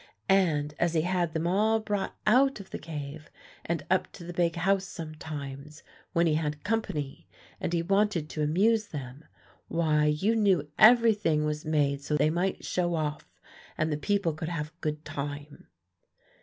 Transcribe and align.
And 0.29 0.73
as 0.79 0.95
he 0.95 1.01
had 1.03 1.33
them 1.35 1.45
all 1.45 1.79
brought 1.79 2.15
out 2.25 2.59
of 2.59 2.71
the 2.71 2.79
cave, 2.79 3.29
and 3.63 3.85
up 3.87 4.11
to 4.13 4.23
the 4.23 4.33
big 4.33 4.55
house 4.55 4.85
sometimes, 4.85 5.83
when 6.11 6.25
he 6.25 6.33
had 6.33 6.63
company, 6.63 7.27
and 7.59 7.71
he 7.71 7.83
wanted 7.83 8.27
to 8.29 8.41
amuse 8.41 8.87
them, 8.87 9.25
why, 9.67 10.05
you 10.05 10.35
know 10.35 10.63
everything 10.79 11.45
was 11.45 11.65
made 11.65 12.01
so 12.01 12.17
they 12.17 12.31
might 12.31 12.65
show 12.65 12.95
off, 12.95 13.27
and 13.77 13.91
the 13.93 13.95
people 13.95 14.33
could 14.33 14.49
have 14.49 14.69
a 14.69 14.81
good 14.81 15.05
time." 15.05 15.67